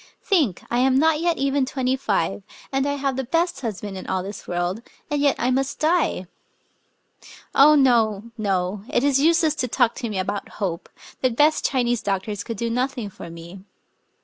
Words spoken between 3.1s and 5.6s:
the best husband in all this world,— and yet I